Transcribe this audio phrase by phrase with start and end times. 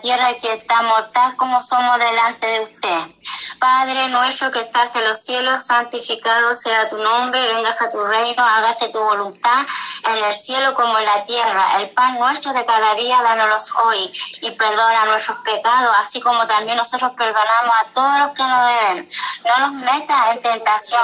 [0.00, 2.98] tierra que está mortal como somos delante de usted.
[3.58, 8.44] Padre nuestro que estás en los cielos, santificado sea tu nombre, vengas a tu reino,
[8.44, 9.66] hágase tu voluntad
[10.04, 11.80] en el cielo como en la tierra.
[11.80, 16.76] El pan nuestro de cada día, dánoslos hoy y perdona nuestros pecados, así como también
[16.76, 19.08] nosotros perdonamos a todos los que nos deben.
[19.44, 21.00] No nos metas en tentación,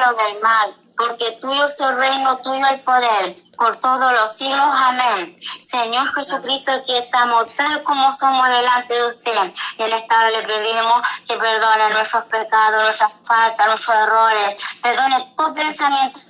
[0.00, 4.68] lo del mal porque tuyo es el reino, tuyo el poder, por todos los siglos.
[4.72, 5.34] Amén.
[5.62, 9.52] Señor Jesucristo, aquí estamos tal como somos delante de usted.
[9.78, 14.78] Y en esta le pedimos que perdone nuestros pecados, nuestras faltas, nuestros errores.
[14.82, 16.20] Perdone tu pensamiento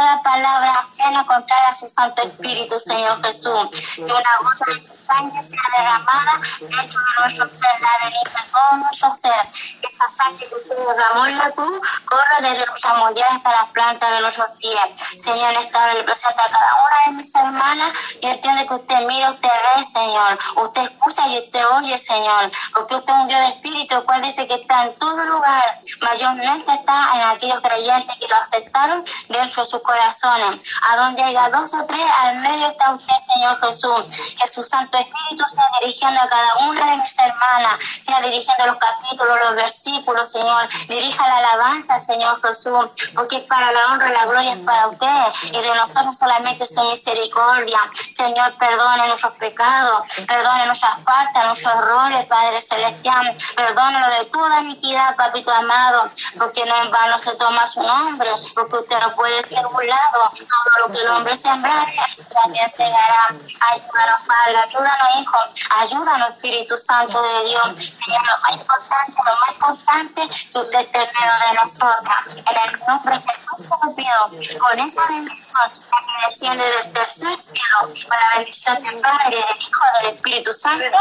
[0.00, 3.68] toda palabra ajena contra su Santo Espíritu, Señor Jesús.
[3.96, 8.16] Que una gota de su sangre sea derramada dentro de nuestro ser, la de
[8.50, 9.46] todo nuestro ser.
[9.82, 14.10] Esa sangre que usted derramó en la cruz corra desde nuestra molleras hasta las plantas
[14.10, 14.80] de nuestros pies.
[15.16, 17.92] Señor, esta hora le presenta a cada una de mis hermanas
[18.22, 20.38] y entiende que usted mira, usted ve, Señor.
[20.56, 22.50] Usted escucha y usted oye, Señor.
[22.72, 25.78] Porque usted es un Dios de Espíritu, el cual dice que está en todo lugar.
[26.00, 30.74] Mayormente está en aquellos creyentes que lo aceptaron dentro de su corazones.
[30.88, 34.34] A donde haya dos o tres, al medio está usted, Señor Jesús.
[34.40, 38.76] Que su Santo Espíritu sea dirigiendo a cada una de mis hermanas, sea dirigiendo los
[38.76, 40.68] capítulos, los versículos, Señor.
[40.88, 45.50] Dirija la alabanza, Señor Jesús, porque es para la honra la gloria es para usted.
[45.52, 47.78] Y de nosotros solamente su misericordia.
[48.12, 53.36] Señor, perdone nuestros pecados, perdone nuestras faltas, nuestros errores, Padre Celestial.
[53.56, 58.76] Perdónelo de toda iniquidad, papito amado, porque no en vano se toma su nombre, porque
[58.76, 61.94] usted no puede ser lado, todo lo que el hombre sembrare,
[62.42, 63.28] también segará.
[63.28, 65.38] Ayúdanos, Padre, ayúdanos, Hijo,
[65.78, 67.62] ayúdanos, Espíritu Santo de Dios.
[67.76, 72.36] Señor, lo más importante, lo más importante, esté medio de nosotros.
[72.36, 78.38] En el nombre de Jesús con esa bendición que desciende del tercer cielo, con la
[78.38, 80.98] bendición del Padre, del Hijo, del Espíritu Santo.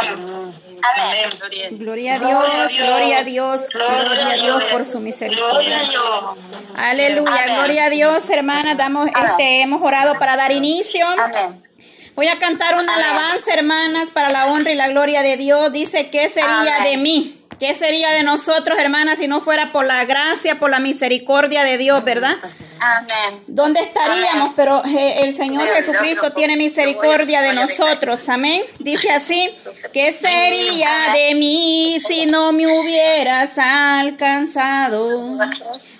[0.00, 0.54] Amén.
[0.82, 1.78] Amén.
[1.78, 5.82] Gloria a Dios, gloria a Dios, gloria a Dios por su misericordia.
[6.76, 8.76] Aleluya, gloria a Dios, hermanas.
[8.76, 11.06] Damos, este, hemos orado para dar inicio.
[12.14, 15.72] Voy a cantar una alabanza, hermanas, para la honra y la gloria de Dios.
[15.72, 17.39] Dice, ¿qué sería de mí?
[17.60, 21.76] ¿Qué sería de nosotros, hermanas, si no fuera por la gracia, por la misericordia de
[21.76, 22.34] Dios, verdad?
[22.80, 23.42] Amén.
[23.46, 24.54] ¿Dónde estaríamos?
[24.56, 28.26] Pero eh, el Señor Jesucristo tiene misericordia de nosotros.
[28.30, 28.62] Amén.
[28.78, 29.50] Dice así,
[29.92, 35.38] ¿qué sería de mí si no me hubieras alcanzado?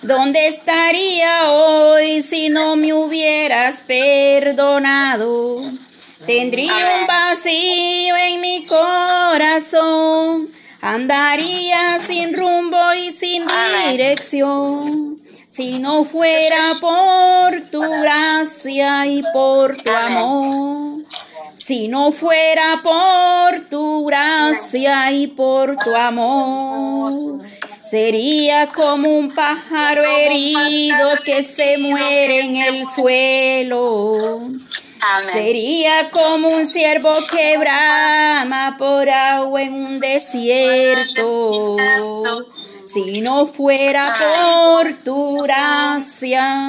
[0.01, 5.61] ¿Dónde estaría hoy si no me hubieras perdonado?
[6.25, 10.49] Tendría un vacío en mi corazón
[10.81, 13.43] Andaría sin rumbo y sin
[13.91, 21.03] dirección si no fuera por tu gracia y por tu amor.
[21.55, 27.39] Si no fuera por tu gracia y por tu amor.
[27.83, 34.39] Sería como un pájaro herido que se muere en el suelo.
[35.31, 41.77] Sería como un ciervo que brama por agua en un desierto.
[42.85, 46.67] Si no fuera por tu gracia,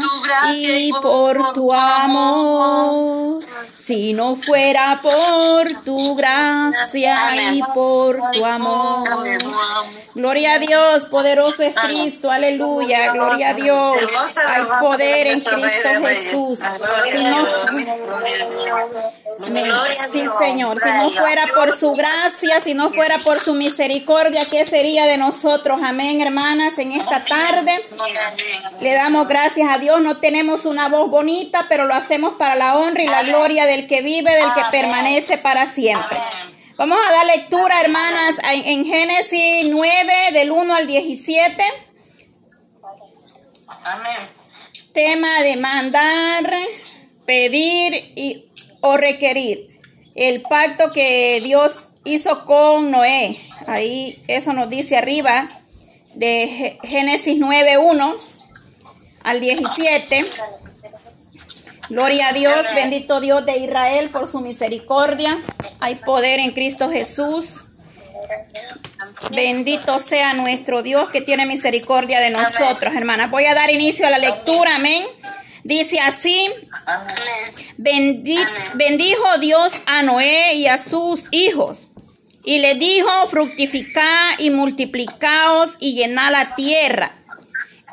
[0.54, 3.42] y por tu amor.
[3.84, 9.08] Si no fuera por tu gracia y por tu amor.
[10.14, 13.98] Gloria a Dios, poderoso es Cristo, aleluya, gloria a Dios.
[14.46, 16.60] Hay poder en Cristo Jesús.
[17.10, 17.46] Si no,
[20.10, 24.64] sí, Señor, si no fuera por su gracia, si no fuera por su misericordia, ¿qué
[24.66, 25.80] sería de nosotros?
[25.82, 27.74] Amén, hermanas, en esta tarde.
[28.80, 30.00] Le damos gracias a Dios.
[30.02, 33.81] No tenemos una voz bonita, pero lo hacemos para la honra y la gloria del
[33.86, 36.18] que vive, del que permanece para siempre.
[36.76, 41.62] Vamos a dar lectura, hermanas, en Génesis 9, del 1 al 17.
[43.84, 44.42] Amén.
[44.94, 46.52] Tema de mandar,
[47.26, 48.46] pedir y,
[48.80, 49.78] o requerir.
[50.14, 51.74] El pacto que Dios
[52.04, 53.40] hizo con Noé.
[53.66, 55.48] Ahí eso nos dice arriba
[56.14, 58.16] de Génesis 9, 1
[59.24, 60.20] al 17.
[61.92, 65.38] Gloria a Dios, bendito Dios de Israel por su misericordia.
[65.78, 67.64] Hay poder en Cristo Jesús.
[69.34, 73.30] Bendito sea nuestro Dios que tiene misericordia de nosotros, hermanas.
[73.30, 75.04] Voy a dar inicio a la lectura, amén.
[75.64, 76.48] Dice así,
[77.76, 81.88] bendijo Dios a Noé y a sus hijos.
[82.42, 87.21] Y le dijo, fructificad y multiplicaos y llenad la tierra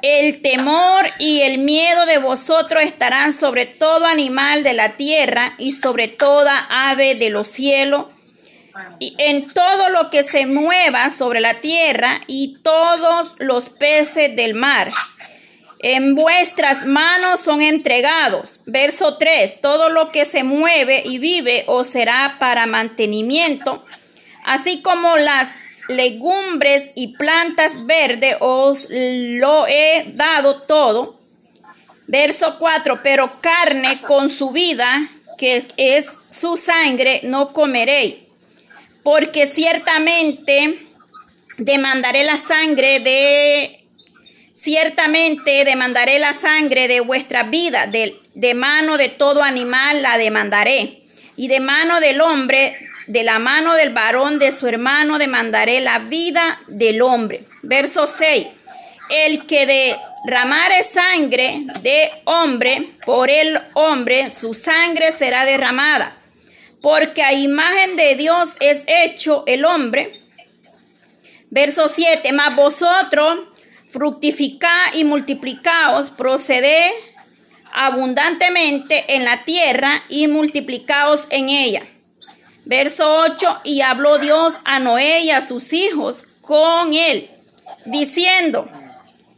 [0.02, 5.72] el temor y el miedo de vosotros estarán sobre todo animal de la tierra y
[5.72, 8.06] sobre toda ave de los cielos
[9.00, 14.54] y en todo lo que se mueva sobre la tierra y todos los peces del
[14.54, 14.92] mar.
[15.82, 18.60] En vuestras manos son entregados.
[18.66, 19.62] Verso 3.
[19.62, 23.86] Todo lo que se mueve y vive os será para mantenimiento,
[24.44, 25.48] así como las
[25.90, 31.20] legumbres y plantas verdes os lo he dado todo.
[32.08, 33.02] Verso 4.
[33.04, 38.30] Pero carne con su vida, que es su sangre, no comeréis
[39.04, 40.80] porque ciertamente
[41.58, 43.84] demandaré la sangre de,
[44.52, 51.04] ciertamente demandaré la sangre de vuestra vida, de, de mano de todo animal la demandaré,
[51.36, 52.78] y de mano del hombre,
[53.10, 57.38] de la mano del varón de su hermano demandaré la vida del hombre.
[57.62, 58.48] Verso 6.
[59.10, 59.66] El que
[60.26, 66.16] derramare sangre de hombre, por el hombre su sangre será derramada
[66.82, 70.12] porque a imagen de Dios es hecho el hombre.
[71.50, 73.40] Verso 7, mas vosotros
[73.90, 76.92] fructificad y multiplicaos, proceded
[77.74, 81.82] abundantemente en la tierra y multiplicaos en ella.
[82.70, 87.28] Verso 8, y habló Dios a Noé y a sus hijos con él,
[87.86, 88.68] diciendo,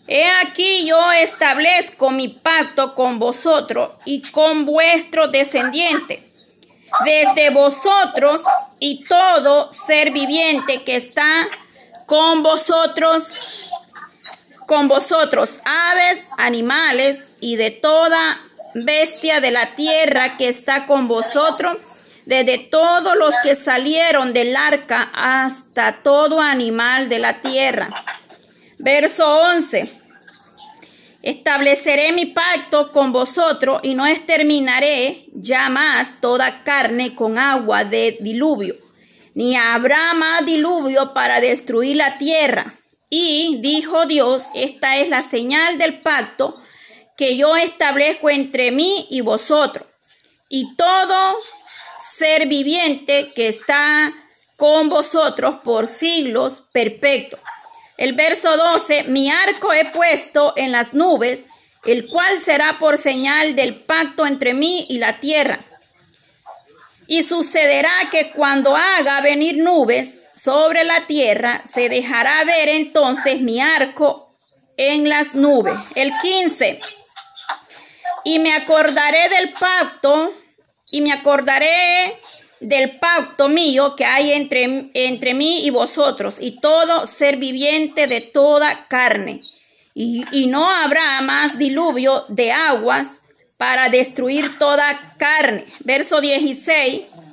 [0.06, 6.28] He aquí yo establezco mi pacto con vosotros y con vuestro descendiente.
[7.06, 8.42] Desde vosotros
[8.80, 11.48] y todo ser viviente que está
[12.08, 13.24] con vosotros,
[14.66, 18.42] con vosotros, aves, animales y de toda
[18.74, 21.78] bestia de la tierra que está con vosotros,
[22.26, 27.90] desde todos los que salieron del arca hasta todo animal de la tierra.
[28.78, 30.02] Verso 11.
[31.22, 38.18] Estableceré mi pacto con vosotros y no exterminaré ya más toda carne con agua de
[38.22, 38.76] diluvio,
[39.36, 42.74] ni habrá más diluvio para destruir la tierra.
[43.08, 46.56] Y dijo Dios, esta es la señal del pacto
[47.18, 49.86] que yo establezco entre mí y vosotros,
[50.50, 51.38] y todo
[52.22, 54.14] ser viviente que está
[54.56, 57.42] con vosotros por siglos perpetuos.
[57.98, 61.48] El verso 12, mi arco he puesto en las nubes,
[61.84, 65.58] el cual será por señal del pacto entre mí y la tierra.
[67.08, 73.60] Y sucederá que cuando haga venir nubes sobre la tierra, se dejará ver entonces mi
[73.60, 74.32] arco
[74.78, 75.74] en las nubes.
[75.96, 76.82] El 15.
[78.26, 80.36] Y me acordaré del pacto
[80.92, 82.18] y me acordaré
[82.60, 88.20] del pacto mío que hay entre, entre mí y vosotros y todo ser viviente de
[88.20, 89.42] toda carne.
[89.94, 93.08] Y, y no habrá más diluvio de aguas
[93.58, 95.66] para destruir toda carne.
[95.80, 97.24] Verso 16.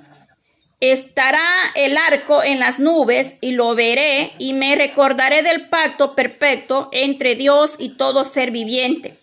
[0.80, 6.88] Estará el arco en las nubes y lo veré y me recordaré del pacto perfecto
[6.92, 9.18] entre Dios y todo ser viviente,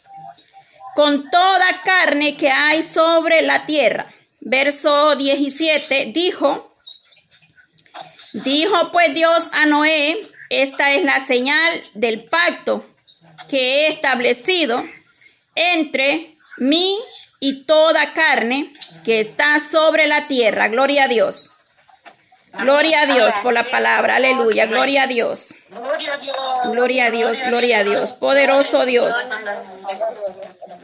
[0.95, 4.05] con toda carne que hay sobre la tierra
[4.45, 6.71] verso 17, dijo,
[8.31, 10.17] dijo pues Dios a Noé,
[10.49, 12.85] esta es la señal del pacto
[13.49, 14.85] que he establecido
[15.55, 16.95] entre mí
[17.39, 18.69] y toda carne
[19.03, 20.67] que está sobre la tierra.
[20.69, 21.54] Gloria a Dios.
[22.59, 25.55] Gloria a Dios por la palabra, aleluya, gloria a Dios.
[26.71, 29.13] Gloria a Dios, gloria a Dios, poderoso Dios.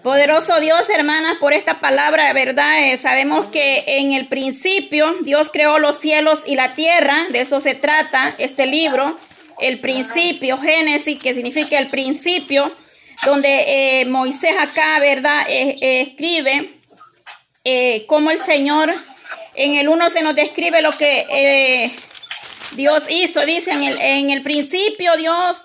[0.04, 2.92] Poderoso Dios, hermanas, por esta palabra, ¿verdad?
[2.92, 7.62] Eh, sabemos que en el principio Dios creó los cielos y la tierra, de eso
[7.62, 9.18] se trata este libro,
[9.60, 12.72] el principio, Génesis, que significa el principio,
[13.26, 15.46] donde eh, Moisés acá, ¿verdad?
[15.48, 16.74] Eh, escribe
[18.08, 18.92] cómo el Señor
[19.56, 21.92] en el 1 se nos describe lo que eh,
[22.76, 23.42] Dios hizo.
[23.42, 25.62] Dice, en el, en el principio Dios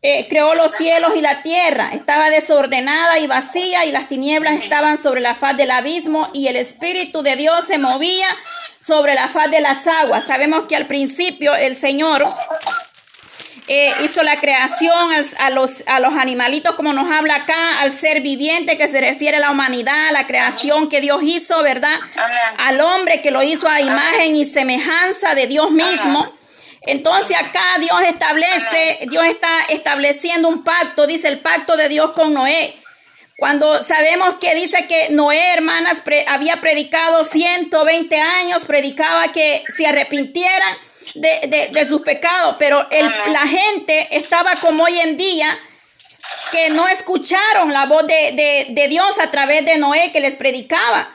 [0.00, 1.90] eh, creó los cielos y la tierra.
[1.92, 6.56] Estaba desordenada y vacía y las tinieblas estaban sobre la faz del abismo y el
[6.56, 8.28] Espíritu de Dios se movía
[8.80, 10.26] sobre la faz de las aguas.
[10.26, 12.24] Sabemos que al principio el Señor
[13.66, 18.20] eh, hizo la creación a los, a los animalitos, como nos habla acá, al ser
[18.20, 21.94] viviente que se refiere a la humanidad, la creación que Dios hizo, ¿verdad?
[22.58, 26.32] Al hombre que lo hizo a imagen y semejanza de Dios mismo.
[26.82, 32.32] Entonces acá Dios establece, Dios está estableciendo un pacto, dice el pacto de Dios con
[32.32, 32.74] Noé.
[33.36, 40.76] Cuando sabemos que dice que Noé, hermanas, había predicado 120 años, predicaba que se arrepintieran
[41.14, 45.58] de, sus pecados, pero el, la gente estaba como hoy en día
[46.52, 51.08] que no escucharon la voz de, de Dios a través de Noé que les predicaba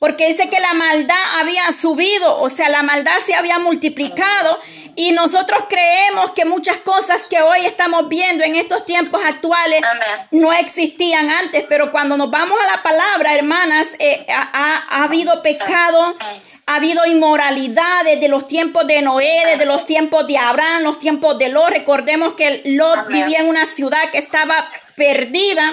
[0.00, 4.58] porque dice que la maldad había subido, o sea, la maldad se había multiplicado
[4.96, 9.82] y nosotros creemos que muchas cosas que hoy estamos viendo en estos tiempos actuales
[10.30, 16.16] no existían antes, pero cuando nos vamos a la palabra, hermanas, eh, ha, habido pecado.
[16.70, 21.36] Ha habido inmoralidad desde los tiempos de Noé, desde los tiempos de Abraham, los tiempos
[21.36, 21.70] de Lot.
[21.70, 25.68] Recordemos que Lot vivía en una ciudad que estaba perdida.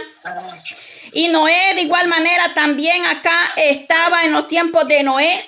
[1.13, 5.39] Y Noé de igual manera también acá estaba en los tiempos de Noé.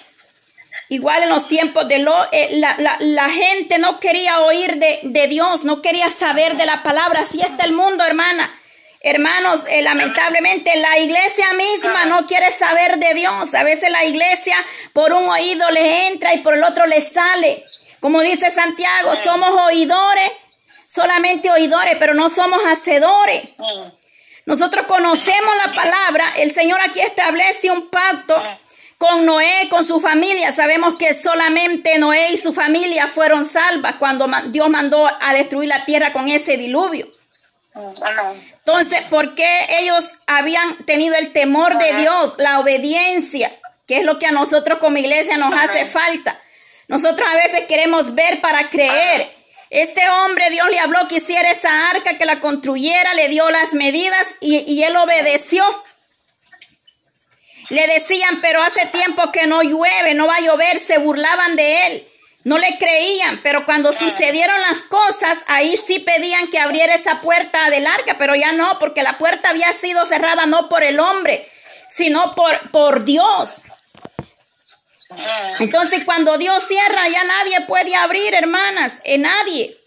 [0.89, 2.61] Igual en los tiempos de lo, eh,
[2.99, 7.21] la, gente no quería oír de, Dios, no quería saber de la palabra.
[7.21, 8.53] Así está el mundo, hermana.
[9.01, 13.53] Hermanos, eh, lamentablemente la iglesia misma no quiere saber de Dios.
[13.53, 14.57] A veces la iglesia
[14.91, 17.65] por un oído le entra y por el otro le sale.
[18.01, 20.31] Como dice Santiago, somos oidores,
[20.87, 23.41] solamente oidores, pero no somos hacedores.
[24.45, 26.33] Nosotros conocemos la palabra.
[26.35, 28.35] El Señor aquí establece un pacto
[28.97, 30.51] con Noé, con su familia.
[30.51, 35.85] Sabemos que solamente Noé y su familia fueron salvas cuando Dios mandó a destruir la
[35.85, 37.18] tierra con ese diluvio.
[37.75, 43.51] Entonces, ¿por qué ellos habían tenido el temor de Dios, la obediencia,
[43.87, 46.39] que es lo que a nosotros como iglesia nos hace falta?
[46.87, 49.31] Nosotros a veces queremos ver para creer.
[49.69, 53.73] Este hombre, Dios le habló que hiciera esa arca, que la construyera, le dio las
[53.73, 55.63] medidas y, él obedeció.
[57.69, 61.87] Le decían, pero hace tiempo que no llueve, no va a llover, se burlaban de
[61.87, 62.08] él.
[62.43, 67.69] No le creían, pero cuando sucedieron las cosas, ahí sí pedían que abriera esa puerta
[67.69, 71.49] del arca, pero ya no, porque la puerta había sido cerrada no por el hombre,
[71.89, 73.55] sino por, por Dios.
[75.59, 79.77] Entonces, cuando Dios cierra, ya nadie puede abrir, hermanas, en nadie.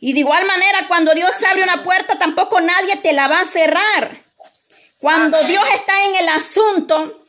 [0.00, 3.46] Y de igual manera, cuando Dios abre una puerta, tampoco nadie te la va a
[3.46, 4.22] cerrar.
[4.98, 7.26] Cuando Dios está en el asunto,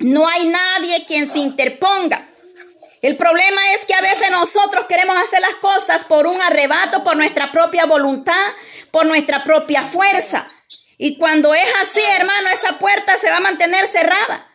[0.00, 2.25] no hay nadie quien se interponga.
[3.06, 7.16] El problema es que a veces nosotros queremos hacer las cosas por un arrebato, por
[7.16, 8.34] nuestra propia voluntad,
[8.90, 10.50] por nuestra propia fuerza.
[10.98, 14.48] Y cuando es así, hermano, esa puerta se va a mantener cerrada.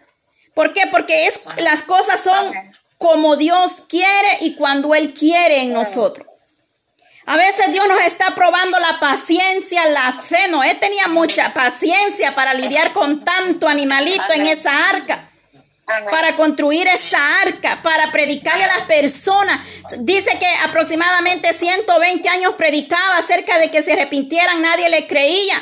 [0.53, 0.85] ¿Por qué?
[0.87, 2.53] Porque es, las cosas son
[2.97, 6.27] como Dios quiere y cuando Él quiere en nosotros.
[7.25, 10.49] A veces Dios nos está probando la paciencia, la fe.
[10.49, 15.30] Noé tenía mucha paciencia para lidiar con tanto animalito en esa arca.
[16.09, 19.59] Para construir esa arca, para predicarle a las personas.
[19.99, 25.61] Dice que aproximadamente 120 años predicaba acerca de que se arrepintieran, nadie le creía.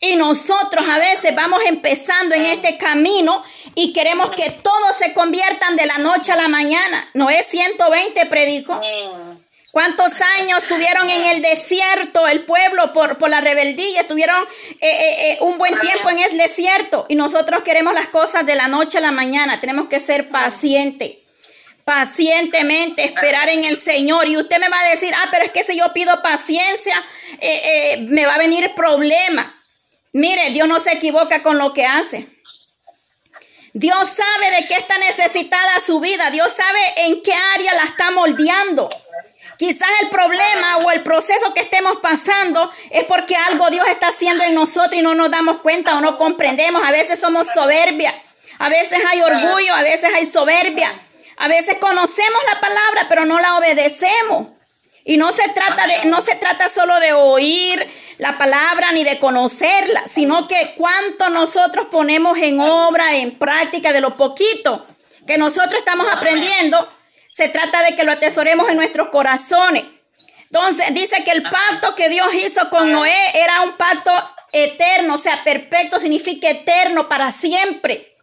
[0.00, 3.42] Y nosotros a veces vamos empezando en este camino
[3.74, 7.08] y queremos que todos se conviertan de la noche a la mañana.
[7.14, 8.80] No es 120 predico.
[9.76, 14.08] ¿Cuántos años tuvieron en el desierto el pueblo por, por la rebeldía?
[14.08, 18.46] Tuvieron eh, eh, eh, un buen tiempo en el desierto y nosotros queremos las cosas
[18.46, 19.60] de la noche a la mañana.
[19.60, 21.18] Tenemos que ser pacientes
[21.84, 24.26] pacientemente, esperar en el Señor.
[24.28, 27.04] Y usted me va a decir, ah, pero es que si yo pido paciencia,
[27.98, 29.46] me va a venir problema.
[30.14, 32.26] Mire, Dios no se equivoca con lo que hace.
[33.74, 36.30] Dios sabe de qué está necesitada su vida.
[36.30, 38.88] Dios sabe en qué área la está moldeando.
[39.58, 44.44] Quizás el problema o el proceso que estemos pasando es porque algo Dios está haciendo
[44.44, 46.82] en nosotros y no nos damos cuenta o no comprendemos.
[46.86, 48.14] A veces somos soberbia,
[48.58, 50.90] a veces hay orgullo, a veces hay soberbia.
[51.38, 54.48] A veces conocemos la palabra, pero no la obedecemos.
[55.04, 59.18] Y no se trata de no se trata solo de oír la palabra ni de
[59.18, 64.86] conocerla, sino que cuánto nosotros ponemos en obra, en práctica de lo poquito
[65.26, 66.88] que nosotros estamos aprendiendo,
[67.36, 69.84] se trata de que lo atesoremos en nuestros corazones.
[70.44, 74.10] Entonces dice que el pacto que Dios hizo con Noé era un pacto
[74.52, 78.14] eterno, o sea, perfecto significa eterno para siempre.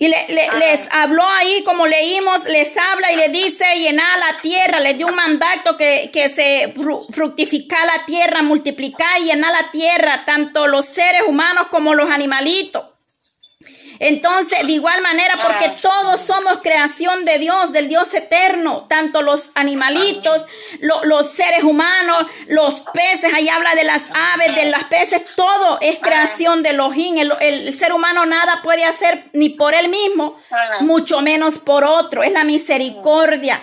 [0.00, 4.96] Y les habló ahí, como leímos, les habla y le dice llenar la tierra, les
[4.96, 6.74] dio un mandato que, que se
[7.12, 12.87] fructifica la tierra, multiplicar y llenar la tierra, tanto los seres humanos como los animalitos.
[14.00, 19.50] Entonces, de igual manera, porque todos somos creación de Dios, del Dios eterno, tanto los
[19.54, 20.44] animalitos,
[20.80, 25.98] los seres humanos, los peces, ahí habla de las aves, de las peces, todo es
[25.98, 27.18] creación de Elohim.
[27.18, 30.36] El, el ser humano nada puede hacer ni por él mismo,
[30.80, 32.22] mucho menos por otro.
[32.22, 33.60] Es la misericordia,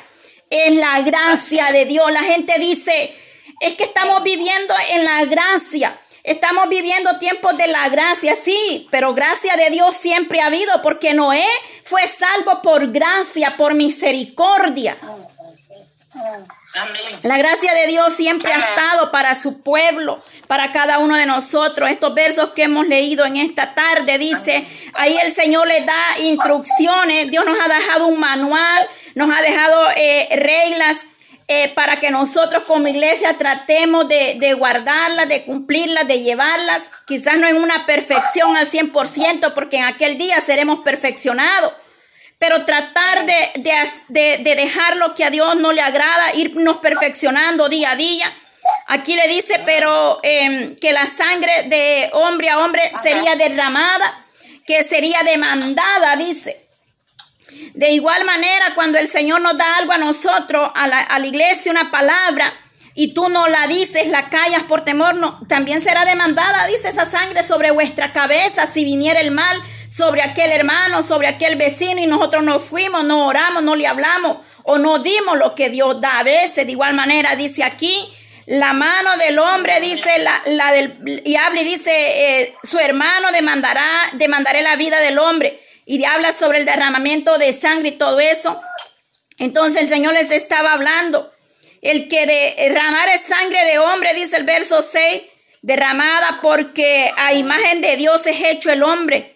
[0.50, 2.12] es la gracia de Dios.
[2.12, 3.16] La gente dice,
[3.62, 5.98] es que estamos viviendo en la gracia.
[6.26, 11.14] Estamos viviendo tiempos de la gracia, sí, pero gracia de Dios siempre ha habido porque
[11.14, 11.46] Noé
[11.84, 14.98] fue salvo por gracia, por misericordia.
[17.22, 21.92] La gracia de Dios siempre ha estado para su pueblo, para cada uno de nosotros.
[21.92, 24.66] Estos versos que hemos leído en esta tarde dice,
[24.96, 29.90] ahí el Señor le da instrucciones, Dios nos ha dejado un manual, nos ha dejado
[29.96, 30.98] eh, reglas
[31.48, 37.38] eh, para que nosotros como iglesia tratemos de, de, guardarlas, de cumplirlas, de llevarlas, quizás
[37.38, 41.72] no en una perfección al 100%, porque en aquel día seremos perfeccionados,
[42.40, 43.52] pero tratar de,
[44.10, 48.34] de, de, dejar lo que a Dios no le agrada, irnos perfeccionando día a día.
[48.88, 54.26] Aquí le dice, pero em, que la sangre de hombre a hombre sería derramada,
[54.66, 56.65] que sería demandada, dice.
[57.74, 61.28] De igual manera, cuando el Señor nos da algo a nosotros, a la, a la
[61.28, 62.54] iglesia, una palabra,
[62.94, 67.06] y tú no la dices, la callas por temor, no, también será demandada, dice esa
[67.06, 69.62] sangre sobre vuestra cabeza si viniera el mal
[69.96, 74.38] sobre aquel hermano, sobre aquel vecino y nosotros no fuimos, no oramos, no le hablamos
[74.64, 76.20] o no dimos lo que Dios da.
[76.20, 78.06] A veces, de igual manera, dice aquí,
[78.46, 83.32] la mano del hombre, dice, la, la del, y habla y dice, eh, su hermano
[83.32, 88.20] demandará, demandaré la vida del hombre y habla sobre el derramamiento de sangre y todo
[88.20, 88.60] eso.
[89.38, 91.32] Entonces el Señor les estaba hablando.
[91.82, 92.26] El que
[92.58, 95.22] derramar es sangre de hombre, dice el verso 6,
[95.62, 99.36] derramada porque a imagen de Dios es hecho el hombre.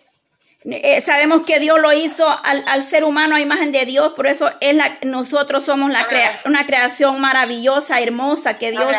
[0.65, 4.51] Eh, sabemos que Dios lo hizo al, ser humano a imagen de Dios, por eso
[4.59, 6.05] es la, nosotros somos la
[6.43, 8.93] una creación maravillosa, hermosa que Dios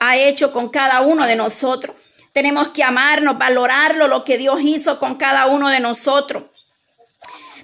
[0.00, 1.94] ha hecho con cada uno de nosotros.
[2.32, 6.44] Tenemos que amarnos, valorarlo, lo que Dios hizo con cada uno de nosotros.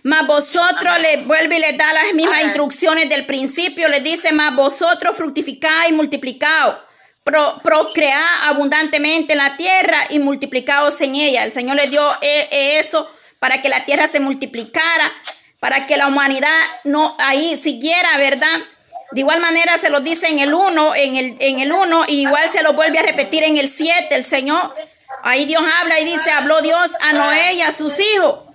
[0.02, 3.88] Mas vosotros le vuelve y les da las mismas instrucciones del principio.
[3.88, 6.76] Les dice, más vosotros fructificáis y multiplicaos.
[7.22, 11.44] Pro, procread abundantemente en la tierra y multiplicaos en ella.
[11.44, 15.12] El Señor les dio eh, eh, eso para que la tierra se multiplicara,
[15.58, 18.58] para que la humanidad no ahí siguiera, ¿verdad?
[19.12, 22.22] De igual manera se lo dice en el 1, en el, en el 1, y
[22.22, 24.74] igual se lo vuelve a repetir en el 7, el Señor.
[25.22, 28.49] Ahí Dios habla y dice, habló Dios a Noé y a sus hijos.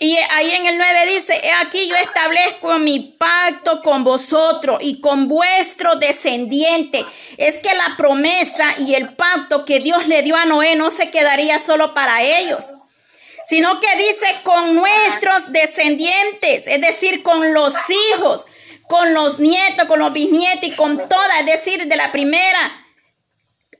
[0.00, 5.26] Y ahí en el 9 dice, aquí yo establezco mi pacto con vosotros y con
[5.26, 7.04] vuestro descendiente.
[7.36, 11.10] Es que la promesa y el pacto que Dios le dio a Noé no se
[11.10, 12.60] quedaría solo para ellos,
[13.48, 17.74] sino que dice con nuestros descendientes, es decir, con los
[18.14, 18.44] hijos,
[18.86, 22.84] con los nietos, con los bisnietos y con toda, es decir, de la primera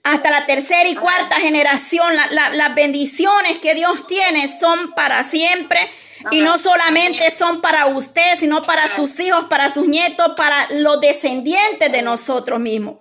[0.03, 2.13] hasta la tercera y cuarta generación.
[2.33, 5.89] las bendiciones que Dios tiene son para siempre
[6.31, 11.01] y no solamente son para usted, sino para sus hijos, para sus nietos, para los
[11.01, 12.97] descendientes de nosotros mismos.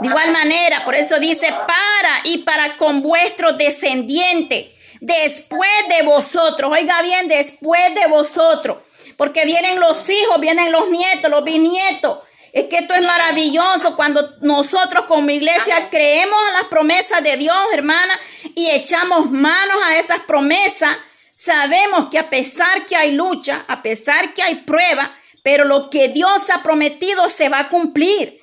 [0.00, 4.66] De igual manera, por eso dice para y para con vuestros descendientes,
[5.00, 8.78] después de vosotros, oiga bien, después de vosotros,
[9.16, 12.18] porque vienen los hijos, vienen los nietos, los bisnietos.
[12.52, 17.56] Es que esto es maravilloso cuando nosotros como iglesia creemos en las promesas de Dios,
[17.72, 18.18] hermana,
[18.54, 20.96] y echamos manos a esas promesas
[21.40, 26.08] Sabemos que a pesar que hay lucha, a pesar que hay prueba, pero lo que
[26.08, 28.40] Dios ha prometido se va a cumplir.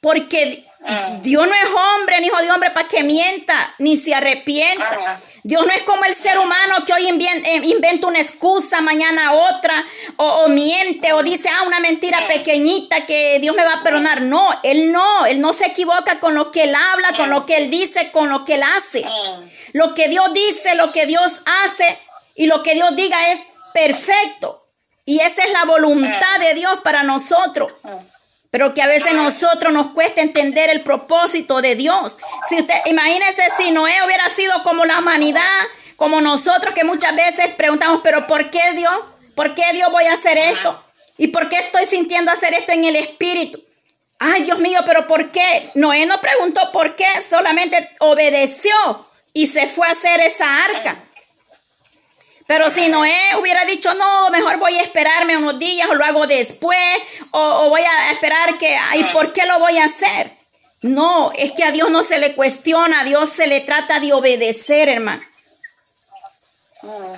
[0.00, 0.64] Porque.
[1.22, 5.18] Dios no es hombre, ni hijo de hombre para que mienta, ni se arrepienta.
[5.42, 9.84] Dios no es como el ser humano que hoy eh, inventa una excusa, mañana otra,
[10.16, 14.20] o, miente, o dice, ah, una mentira pequeñita que Dios me va a perdonar.
[14.22, 17.56] No, Él no, Él no se equivoca con lo que Él habla, con lo que
[17.56, 19.04] Él dice, con lo que Él hace.
[19.76, 21.32] Lo que Dios dice, lo que Dios
[21.64, 21.98] hace
[22.34, 23.40] y lo que Dios diga es
[23.74, 24.66] perfecto.
[25.04, 27.72] Y esa es la voluntad de Dios para nosotros
[28.50, 32.16] pero que a veces nosotros nos cuesta entender el propósito de Dios.
[32.48, 35.60] Si usted, imagínese si Noé hubiera sido como la humanidad,
[35.96, 38.94] como nosotros que muchas veces preguntamos, pero ¿por qué Dios?
[39.34, 40.82] ¿Por qué Dios voy a hacer esto?
[41.18, 43.62] ¿Y por qué estoy sintiendo hacer esto en el espíritu?
[44.18, 45.70] Ay, Dios mío, pero ¿por qué?
[45.74, 48.72] Noé no preguntó por qué, solamente obedeció
[49.36, 50.96] y se fue a hacer esa arca.
[52.46, 56.26] Pero si Noé hubiera dicho, no, mejor voy a esperarme unos días o lo hago
[56.26, 56.78] después,
[57.32, 60.30] o, voy a esperar que, ¿y por qué lo voy a hacer?
[60.80, 64.14] No, es que a Dios no se le cuestiona, a Dios se le trata de
[64.14, 65.22] obedecer, hermano.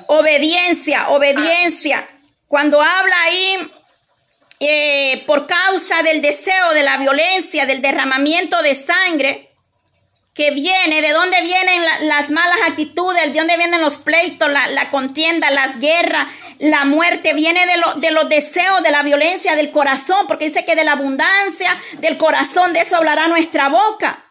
[0.08, 2.04] Obediencia, obediencia.
[2.48, 3.70] Cuando habla ahí
[4.58, 9.47] eh, por causa del deseo, de la violencia, del derramamiento de sangre,
[10.38, 15.50] que viene, de dónde vienen las malas actitudes, de dónde vienen los pleitos, la, contienda,
[15.50, 16.28] las guerras,
[16.60, 20.64] la muerte, viene de, lo, de los deseos, de la violencia del corazón, porque dice
[20.64, 24.26] que de la abundancia del corazón, de eso hablará nuestra boca.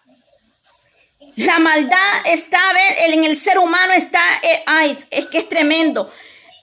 [1.35, 2.61] La maldad está
[2.99, 6.09] en el ser humano, está, eh, ay, es que es tremendo.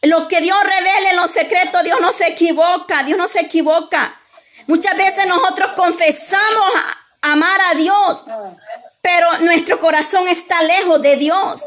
[0.00, 4.18] Lo que Dios revela en los secretos, Dios no se equivoca, Dios no se equivoca.
[4.68, 6.70] Muchas veces nosotros confesamos
[7.20, 8.24] amar a Dios,
[9.04, 11.60] pero nuestro corazón está lejos de Dios.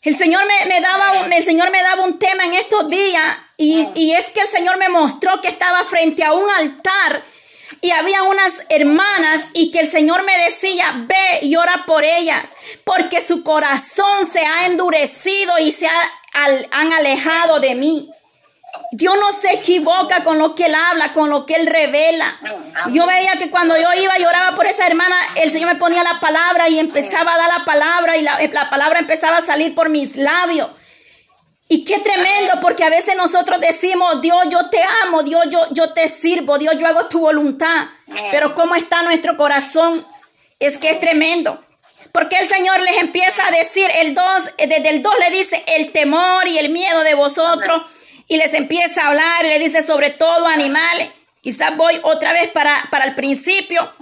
[0.00, 4.14] El Señor me, daba, el Señor me daba un tema en estos días y, y
[4.14, 7.24] es que el Señor me mostró que estaba frente a un altar
[7.80, 12.44] y había unas hermanas y que el Señor me decía, ve y ora por ellas,
[12.84, 15.88] porque su corazón se ha endurecido y se
[16.70, 18.08] han alejado de mí.
[18.96, 22.38] Dios no se equivoca con lo que Él habla, con lo que Él revela.
[22.92, 26.04] Yo veía que cuando yo iba y oraba por esa hermana, el Señor me ponía
[26.04, 29.74] la palabra y empezaba a dar la palabra y la, la palabra empezaba a salir
[29.74, 30.68] por mis labios.
[31.68, 35.92] Y qué tremendo, porque a veces nosotros decimos, Dios, yo te amo, Dios, yo, yo
[35.92, 37.86] te sirvo, Dios, yo hago tu voluntad.
[38.30, 40.06] Pero cómo está nuestro corazón,
[40.60, 41.60] es que es tremendo.
[42.12, 44.24] Porque el Señor les empieza a decir, el 2,
[44.56, 47.82] desde el 2 le dice, el temor y el miedo de vosotros.
[48.28, 51.10] Y les empieza a hablar y le dice sobre todo animales.
[51.42, 53.92] Quizás voy otra vez para, para el principio.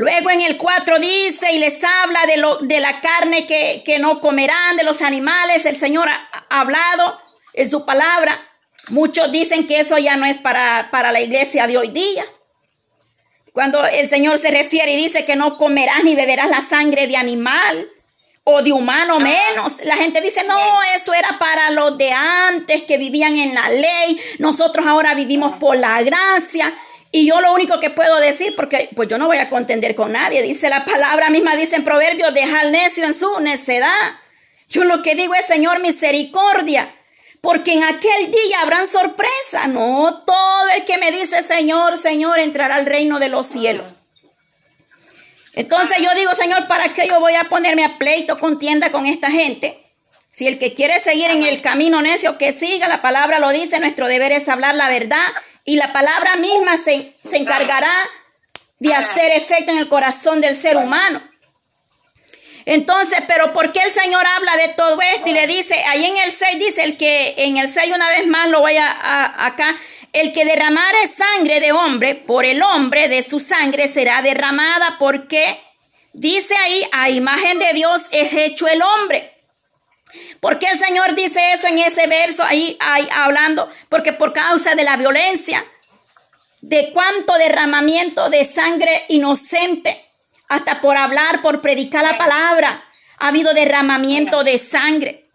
[0.00, 4.20] Luego en el 4 dice y les habla de, lo, de la carne que, no
[4.20, 5.66] comerán, de los animales.
[5.66, 7.20] El Señor ha, hablado
[7.52, 8.40] en su palabra.
[8.88, 12.24] Muchos dicen que eso ya no es para, para la iglesia de hoy día.
[13.52, 17.16] Cuando el Señor se refiere y dice que no comerás ni beberás la sangre de
[17.16, 17.88] animal
[18.50, 19.20] o de humano ah.
[19.20, 19.76] menos.
[19.84, 20.58] La gente dice, no,
[20.96, 24.20] eso era para los de antes que vivían en la ley.
[24.38, 26.74] Nosotros ahora vivimos por la gracia.
[27.12, 30.12] Y yo lo único que puedo decir, porque pues yo no voy a contender con
[30.12, 33.88] nadie, dice la palabra misma, dice en Proverbios, deja al necio en su necedad.
[34.68, 36.88] Yo lo que digo es, Señor, misericordia,
[37.40, 39.66] porque en aquel día habrán sorpresa.
[39.66, 43.86] No todo el que me dice, Señor, Señor, entrará al reino de los cielos.
[45.54, 49.30] Entonces yo digo, Señor, ¿para qué yo voy a ponerme a pleito, contienda con esta
[49.30, 49.80] gente?
[50.32, 53.80] Si el que quiere seguir en el camino necio, que siga, la palabra lo dice,
[53.80, 55.26] nuestro deber es hablar la verdad
[55.64, 57.92] y la palabra misma se, encargará
[58.78, 61.20] de hacer efecto en el corazón del ser humano.
[62.64, 66.16] Entonces, pero ¿por qué el Señor habla de todo esto y le dice, ahí en
[66.18, 69.76] el 6 dice, el que en el 6 una vez más lo voy a, acá,
[70.12, 75.60] el que derramare sangre de hombre, por el hombre de su sangre será derramada, porque
[76.12, 79.34] dice ahí, a imagen de Dios es hecho el hombre.
[80.40, 83.70] ¿Por qué el Señor dice eso en ese verso ahí, ahí hablando?
[83.88, 85.64] Porque por causa de la violencia,
[86.60, 90.04] de cuánto derramamiento de sangre inocente,
[90.48, 92.82] hasta por hablar, por predicar la palabra,
[93.18, 95.29] ha habido derramamiento de sangre.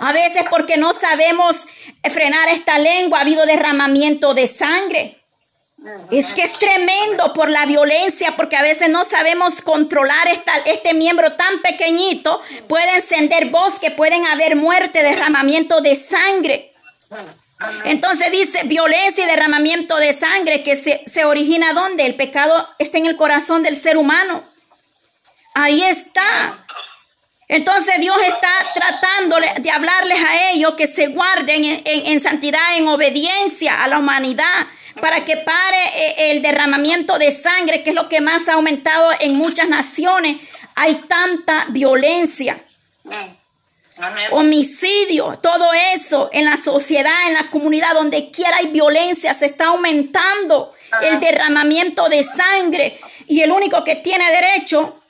[0.00, 1.56] A veces porque no sabemos
[2.04, 5.18] frenar esta lengua, ha habido derramamiento de sangre.
[6.10, 10.92] Es que es tremendo por la violencia, porque a veces no sabemos controlar esta, este
[10.92, 12.42] miembro tan pequeñito.
[12.66, 16.74] Puede encender bosque, pueden haber muerte, derramamiento de sangre.
[17.84, 22.98] Entonces dice violencia y derramamiento de sangre que se, se origina donde el pecado está
[22.98, 24.44] en el corazón del ser humano.
[25.54, 26.58] Ahí está.
[27.48, 33.82] Entonces Dios está tratando de hablarles a ellos que se guarden en santidad, en obediencia
[33.82, 34.66] a la humanidad
[35.00, 39.10] para que pare eh, el derramamiento de sangre, que es lo que más ha aumentado
[39.20, 40.36] en muchas naciones.
[40.74, 42.58] Hay tanta violencia.
[44.30, 49.66] Homicidio, todo eso en la sociedad, en la comunidad, donde quiera hay violencia, se está
[49.66, 53.00] aumentando el derramamiento de sangre.
[53.26, 55.02] Y el único que tiene derecho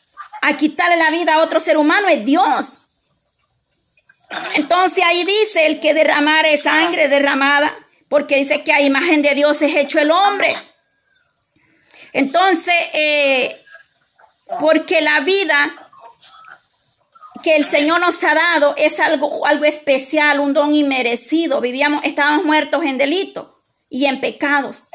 [0.43, 2.67] a quitarle la vida a otro ser humano es Dios.
[4.55, 7.75] Entonces ahí dice el que derramare sangre derramada
[8.09, 10.55] porque dice que a imagen de Dios es hecho el hombre.
[12.13, 13.63] Entonces, eh,
[14.61, 15.73] porque la vida
[17.43, 21.61] que el Señor nos ha dado es algo, algo especial, un don inmerecido.
[21.61, 24.89] Vivíamos, estábamos muertos en delito y en pecados.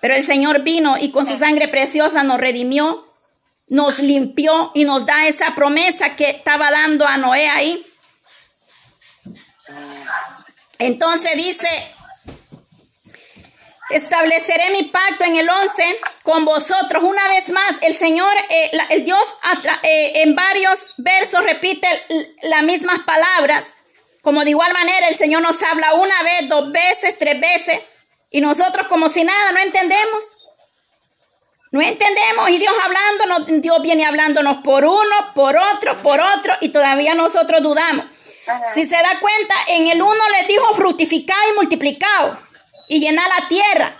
[0.00, 3.07] Pero el Señor vino y con su sangre preciosa nos redimió,
[3.68, 7.84] nos limpió y nos da esa promesa que estaba dando a Noé ahí.
[10.78, 11.68] Entonces dice
[13.90, 17.02] Estableceré mi pacto en el 11 con vosotros.
[17.02, 19.22] Una vez más, el Señor, eh, el Dios
[19.82, 21.88] eh, en varios versos repite
[22.42, 23.66] las mismas palabras.
[24.20, 27.80] Como de igual manera el Señor nos habla una vez, dos veces, tres veces.
[28.30, 30.24] Y nosotros como si nada, no entendemos.
[31.70, 32.50] No entendemos.
[32.50, 36.54] Y Dios hablándonos, Dios viene hablándonos por uno, por otro, por otro.
[36.60, 38.06] Y todavía nosotros dudamos.
[38.74, 42.38] Si se da cuenta, en el uno les dijo fructificado y multiplicado
[42.88, 43.94] y llena la tierra.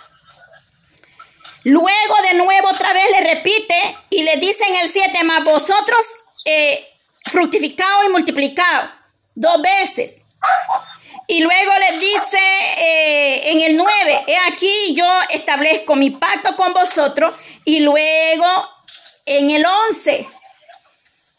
[1.65, 6.01] Luego de nuevo otra vez le repite y le dice en el 7, más vosotros
[6.45, 6.87] eh,
[7.23, 8.89] fructificado y multiplicado,
[9.35, 10.21] dos veces.
[11.27, 12.39] Y luego le dice
[12.77, 13.08] eh,
[13.51, 17.33] en el 9, 9, he aquí yo establezco mi pacto con vosotros
[17.65, 18.45] y luego
[19.25, 20.27] en el 11,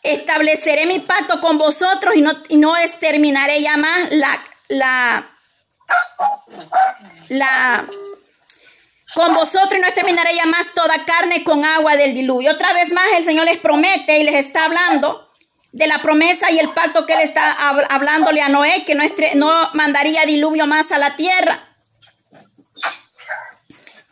[0.02, 5.30] estableceré mi pacto con vosotros y no, no exterminaré ya más la, la,
[7.28, 7.84] la,
[9.14, 12.52] con vosotros y no exterminaré ya más toda carne con agua del diluvio.
[12.52, 15.28] Otra vez más el Señor les promete y les está hablando
[15.72, 17.52] de la promesa y el pacto que él está
[17.88, 21.69] hablándole a Noé, que no, no mandaría diluvio más a la tierra.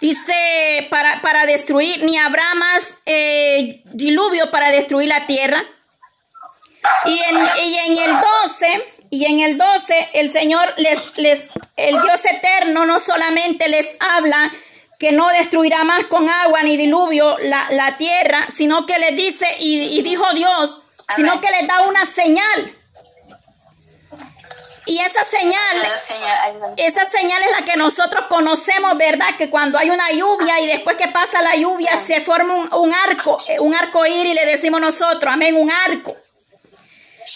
[0.01, 5.63] Dice, para, para destruir, ni habrá más eh, diluvio para destruir la tierra.
[7.05, 12.01] Y en, y en el 12, y en el 12, el Señor les, les, el
[12.01, 14.53] Dios eterno no solamente les habla
[14.99, 19.47] que no destruirá más con agua ni diluvio la, la tierra, sino que les dice,
[19.61, 20.81] y, y dijo Dios,
[21.17, 22.78] sino que les da una señal.
[24.89, 25.77] Y esa señal,
[26.79, 29.37] esa señal es la que nosotros conocemos, ¿verdad?
[29.37, 33.37] Que cuando hay una lluvia y después que pasa la lluvia se forma un, arco,
[33.61, 36.17] un arco iris, le decimos nosotros, amén, un arco.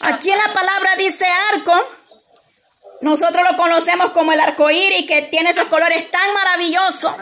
[0.01, 1.75] Aquí en la palabra dice arco,
[3.03, 7.13] nosotros lo conocemos como el arco iris, que tiene esos colores tan maravillosos.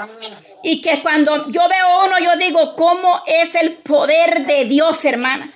[0.63, 5.53] Y que cuando yo veo uno, yo digo, ¿cómo es el poder de Dios, hermana?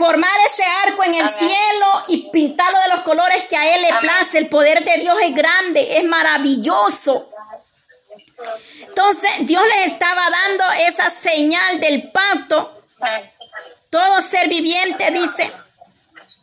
[0.00, 3.92] Formar ese arco en el cielo y pintarlo de los colores que a Él le
[4.00, 4.38] place.
[4.38, 7.30] El poder de Dios es grande, es maravilloso.
[8.80, 12.82] Entonces Dios les estaba dando esa señal del pacto.
[13.90, 15.52] Todo ser viviente dice.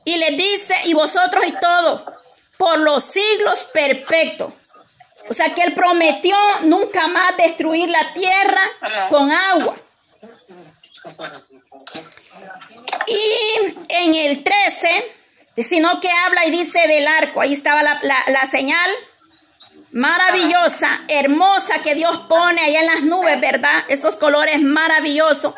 [0.06, 2.06] Y les dice, y vosotros y todo,
[2.58, 4.54] por los siglos perfectos.
[5.30, 8.62] O sea que Él prometió nunca más destruir la tierra
[9.10, 9.76] con agua.
[13.08, 15.13] Y en el 13,
[15.63, 18.89] sino que habla y dice del arco, ahí estaba la, señal
[19.91, 23.86] maravillosa, hermosa que Dios pone allá en las nubes, ¿verdad?
[23.88, 25.54] Esos colores maravillosos.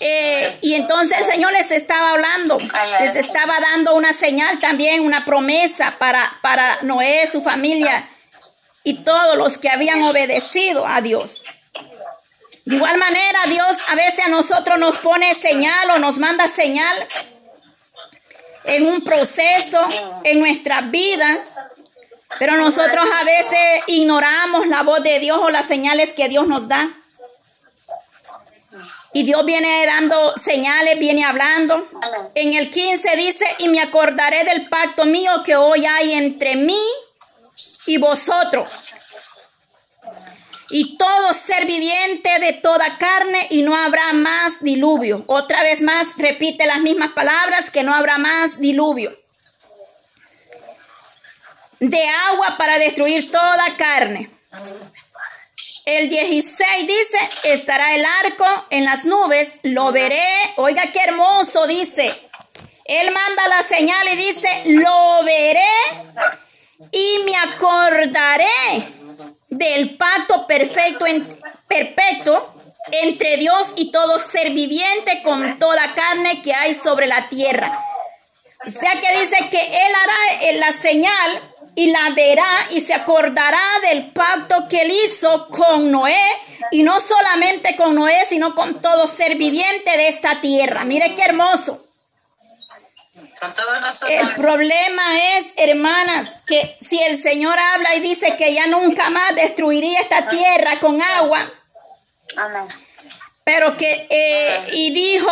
[0.00, 2.58] Eh, y entonces el Señor les estaba hablando,
[3.00, 8.08] les estaba dando una señal también, una promesa para, para Noé, su familia
[8.82, 11.40] y todos los que habían obedecido a Dios.
[12.64, 17.06] De igual manera, Dios a veces a nosotros nos pone señal o nos manda señal
[18.64, 19.86] en un proceso
[20.22, 21.58] en nuestras vidas,
[22.38, 26.66] pero nosotros a veces ignoramos la voz de Dios o las señales que Dios nos
[26.66, 26.88] da.
[29.12, 31.86] Y Dios viene dando señales, viene hablando.
[32.34, 36.82] En el 15 dice, y me acordaré del pacto mío que hoy hay entre mí
[37.86, 38.93] y vosotros
[40.70, 45.24] y todo ser viviente de toda carne y no habrá más diluvio.
[45.26, 49.16] Otra vez más repite las mismas palabras que no habrá más diluvio.
[51.80, 54.30] De agua para destruir toda carne.
[55.86, 60.24] El 16 dice, estará el arco en las nubes, lo veré.
[60.56, 62.10] Oiga qué hermoso dice.
[62.86, 65.68] Él manda la señal y dice, lo veré
[66.90, 69.03] y me acordaré
[69.58, 71.26] del pacto perfecto en,
[71.68, 72.54] perpetuo
[72.90, 77.82] entre Dios y todo ser viviente con toda carne que hay sobre la tierra.
[78.66, 81.40] O sea que dice que Él hará la señal
[81.74, 86.22] y la verá y se acordará del pacto que Él hizo con Noé
[86.70, 90.84] y no solamente con Noé, sino con todo ser viviente de esta tierra.
[90.84, 91.83] Mire qué hermoso.
[94.08, 99.34] El problema es, hermanas, que si el Señor habla y dice que ya nunca más
[99.34, 101.50] destruiría esta tierra con agua,
[103.44, 105.30] pero que, eh, y dijo,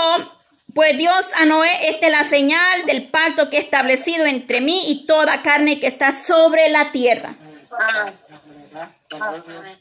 [0.74, 4.90] pues Dios a Noé, esta es la señal del pacto que he establecido entre mí
[4.90, 7.34] y toda carne que está sobre la tierra.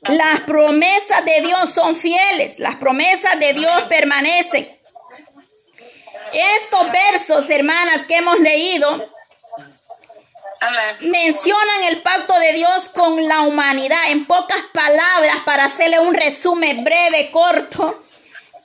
[0.09, 4.80] Las promesas de Dios son fieles, las promesas de Dios permanecen.
[6.33, 9.09] Estos versos, hermanas, que hemos leído,
[11.01, 14.09] mencionan el pacto de Dios con la humanidad.
[14.09, 18.03] En pocas palabras, para hacerle un resumen breve, corto,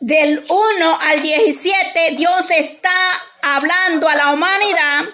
[0.00, 2.90] del 1 al 17, Dios está
[3.42, 5.04] hablando a la humanidad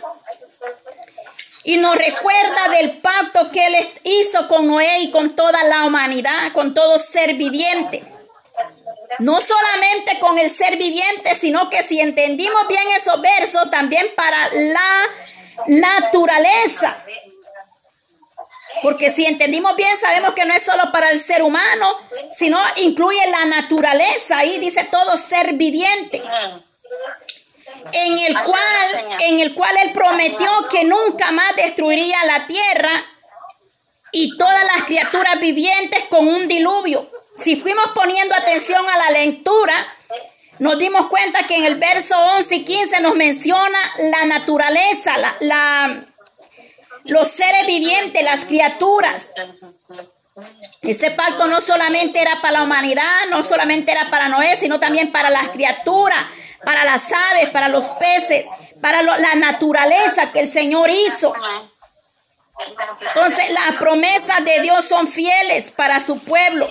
[1.65, 6.51] y nos recuerda del pacto que Él hizo con Noé y con toda la humanidad,
[6.53, 8.03] con todo ser viviente.
[9.19, 14.49] No solamente con el ser viviente, sino que si entendimos bien esos versos, también para
[14.55, 15.03] la
[15.67, 17.05] naturaleza.
[18.83, 21.95] Porque si entendimos bien, sabemos que no es solo para el ser humano,
[22.37, 24.39] sino incluye la naturaleza.
[24.39, 26.23] Ahí dice todo ser viviente.
[27.93, 33.13] En el cual, en el cual él prometió que nunca más destruiría la tierra y
[34.13, 37.11] y todas las criaturas vivientes con un diluvio.
[37.37, 39.75] Si fuimos poniendo atención a la lectura,
[40.59, 46.05] nos dimos cuenta que en el verso 11 y 15 nos menciona la naturaleza, la,
[47.05, 49.31] los seres vivientes, las criaturas.
[50.83, 55.11] Ese pacto no solamente era para la humanidad, no solamente era para Noé, sino también
[55.11, 56.25] para las criaturas,
[56.65, 58.47] para las aves, para los peces,
[58.81, 61.35] para la naturaleza que el Señor hizo.
[63.01, 66.69] Entonces las promesas de Dios son fieles para su pueblo.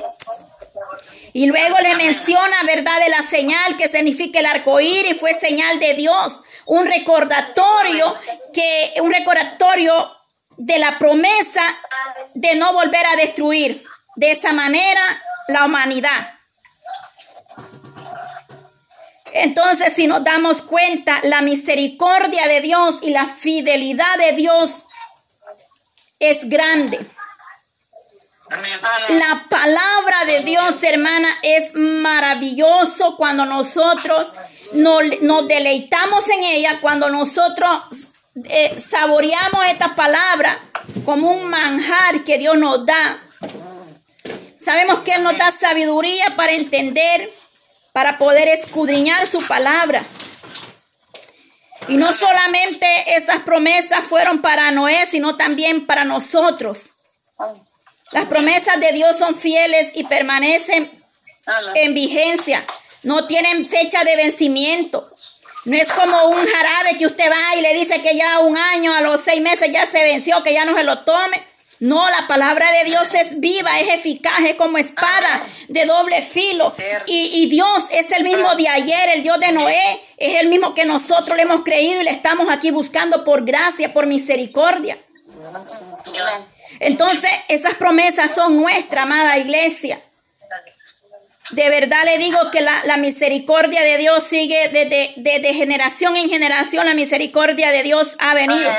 [1.33, 5.79] Y luego le menciona, ¿verdad?, de la señal que significa el arco y fue señal
[5.79, 6.39] de Dios.
[6.65, 8.15] Un recordatorio
[8.53, 10.17] que, un recordatorio
[10.57, 11.63] de la promesa
[12.33, 13.83] de no volver a destruir
[14.15, 15.01] de esa manera
[15.47, 16.37] la humanidad.
[19.33, 24.71] Entonces, si nos damos cuenta, la misericordia de Dios y la fidelidad de Dios
[26.19, 26.99] es grande.
[29.09, 34.27] La palabra de Dios, hermana, es maravilloso cuando nosotros
[34.73, 37.69] nos, deleitamos en ella, cuando nosotros
[38.43, 40.59] eh, saboreamos esta palabra
[41.05, 43.23] como un manjar que Dios nos da.
[44.59, 47.29] Sabemos que Él nos da sabiduría para entender,
[47.93, 50.03] para poder escudriñar su palabra.
[51.87, 52.85] Y no solamente
[53.15, 56.89] esas promesas fueron para Noé, sino también para nosotros.
[58.11, 60.91] Las promesas de Dios son fieles y permanecen
[61.75, 62.63] en vigencia.
[63.03, 65.07] No tienen fecha de vencimiento.
[65.65, 68.93] No es como un jarabe que usted va y le dice que ya un año,
[68.93, 71.43] a los seis meses ya se venció, que ya no se lo tome.
[71.79, 76.73] No, la palabra de Dios es viva, es eficaz, es como espada de doble filo.
[77.07, 80.75] Y, y, Dios es el mismo de ayer, el Dios de Noé, es el mismo
[80.75, 84.95] que nosotros le hemos creído y le estamos aquí buscando por gracia, por misericordia.
[86.79, 89.99] Entonces, esas promesas son nuestra, amada iglesia.
[91.51, 96.85] De verdad le digo que la, misericordia de Dios sigue desde, desde, generación en generación.
[96.85, 98.71] La misericordia de Dios ha venido.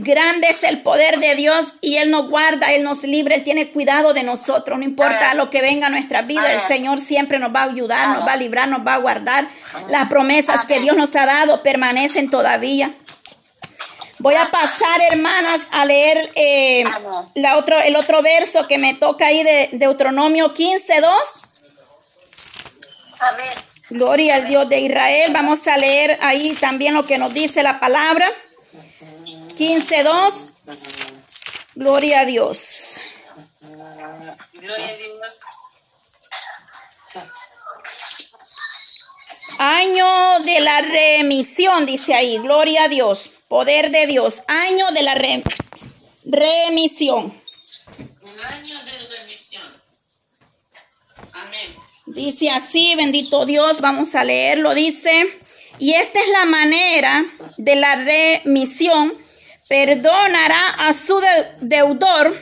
[0.00, 3.68] Grande es el poder de Dios y Él nos guarda, Él nos libra, Él tiene
[3.68, 4.78] cuidado de nosotros.
[4.78, 8.08] No importa lo que venga a nuestra vida, el Señor siempre nos va a ayudar,
[8.16, 9.48] nos va a librar, nos va a guardar.
[9.88, 12.92] Las promesas que Dios nos ha dado permanecen todavía.
[14.20, 16.84] Voy a pasar, hermanas, a leer eh,
[17.34, 21.72] la otro, el otro verso que me toca ahí de Deuteronomio 15, 2.
[23.20, 23.46] Amén.
[23.90, 25.32] Gloria al Dios de Israel.
[25.32, 28.30] Vamos a leer ahí también lo que nos dice la palabra.
[29.56, 30.34] 15, 2.
[31.74, 32.96] Gloria a Dios.
[33.60, 35.40] Gloria a Dios.
[39.58, 40.10] Año
[40.44, 42.38] de la remisión, dice ahí.
[42.38, 43.30] Gloria a Dios.
[43.48, 44.42] Poder de Dios.
[44.46, 45.14] Año de la
[46.24, 47.32] remisión.
[47.98, 49.62] El año de remisión.
[51.32, 51.76] Amén.
[52.06, 54.74] Dice así, bendito Dios, vamos a leerlo.
[54.74, 55.26] Dice,
[55.78, 57.24] y esta es la manera
[57.56, 59.14] de la remisión.
[59.68, 61.20] Perdonará a su
[61.60, 62.34] deudor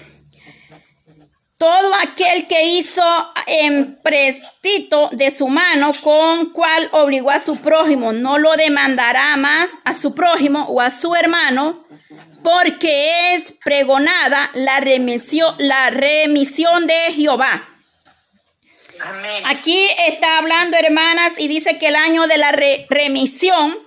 [1.59, 3.03] todo aquel que hizo
[3.47, 9.95] emprestito de su mano con cual obligó a su prójimo, no lo demandará más a
[9.95, 11.83] su prójimo o a su hermano,
[12.42, 17.69] porque es pregonada la remisión, la remisión de Jehová.
[19.47, 23.79] Aquí está hablando, hermanas, y dice que el año de la remisión,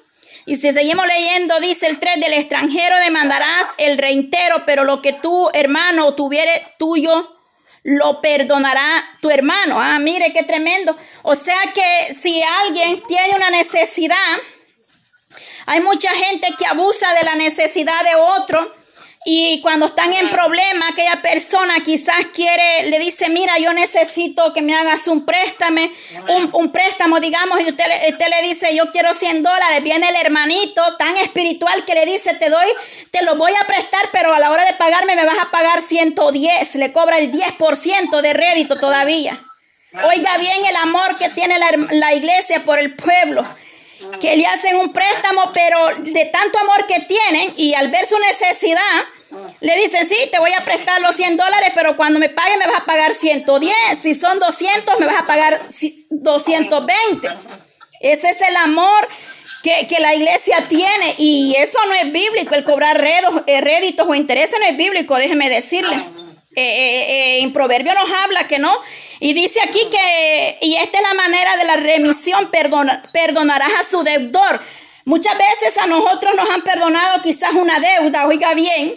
[0.45, 5.13] y si seguimos leyendo, dice el 3, del extranjero demandarás el reintero, pero lo que
[5.13, 7.38] tú, hermano, tuviere tuyo,
[7.84, 9.82] lo perdonará tu hermano.
[9.82, 10.96] Ah, mire qué tremendo.
[11.24, 14.38] O sea que si alguien tiene una necesidad,
[15.65, 18.79] hay mucha gente que abusa de la necesidad de otro
[19.25, 24.62] y cuando están en problema, aquella persona quizás quiere, le dice, mira, yo necesito que
[24.62, 25.82] me hagas un préstamo,
[26.53, 29.84] un, préstamo, digamos, y usted, usted, le dice, yo quiero 100 dólares.
[29.84, 32.67] Viene el hermanito tan espiritual que le dice, te doy,
[33.12, 35.82] te lo voy a prestar, pero a la hora de pagarme me vas a pagar
[35.82, 36.75] 110.
[36.75, 39.38] Le cobra el 10% de rédito todavía.
[40.01, 43.44] Oiga bien el amor que tiene la, la iglesia por el pueblo
[44.21, 48.17] que le hacen un préstamo, pero de tanto amor que tienen y al ver su
[48.19, 49.06] necesidad,
[49.62, 52.65] le dicen, sí, te voy a prestar los 100 dólares, pero cuando me pague me
[52.65, 53.73] vas a pagar 110.
[54.02, 55.62] Si son 200, me vas a pagar
[56.10, 57.29] 220.
[58.00, 59.08] Ese es el amor
[59.63, 63.04] que, la iglesia tiene y eso no es bíblico, el cobrar
[63.45, 65.97] eh, réditos o intereses no es bíblico, déjeme decirle.
[66.56, 68.75] Eh, eh, en Proverbio nos habla que no,
[69.19, 74.04] y dice aquí que, y esta es la manera de la remisión, perdonarás a su
[74.04, 74.60] deudor.
[75.06, 78.95] Muchas veces a nosotros nos han perdonado quizás una deuda, oiga bien,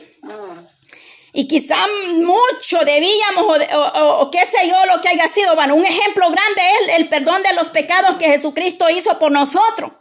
[1.33, 1.77] Y quizá
[2.17, 3.47] mucho debíamos,
[3.95, 5.55] o, qué sé yo, lo que haya sido.
[5.55, 9.93] Bueno, un ejemplo grande es el perdón de los pecados que Jesucristo hizo por nosotros.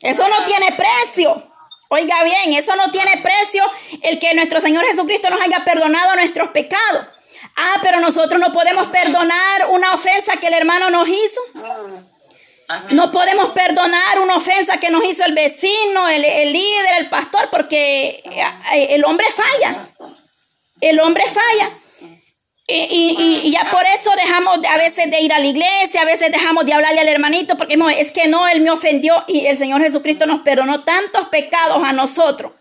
[0.00, 1.47] Eso no tiene precio.
[1.88, 3.64] Oiga bien, eso no tiene precio
[4.02, 7.06] el que nuestro Señor Jesucristo nos haya perdonado nuestros pecados.
[7.56, 11.40] Ah, pero nosotros no podemos perdonar una ofensa que el hermano nos hizo.
[12.90, 17.48] No podemos perdonar una ofensa que nos hizo el vecino, el, el líder, el pastor,
[17.50, 19.88] porque eh, el hombre falla.
[20.80, 21.70] El hombre falla.
[22.70, 26.66] Y, ya por eso dejamos a veces de ir a la iglesia, a veces dejamos
[26.66, 30.26] de hablarle al hermanito, porque es que no, él me ofendió y el Señor Jesucristo
[30.26, 32.52] nos perdonó tantos pecados a nosotros.